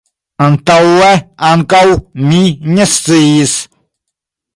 [0.43, 1.09] Antaŭe
[1.49, 1.81] ankaŭ
[2.29, 2.39] mi
[2.71, 3.55] ne sciis.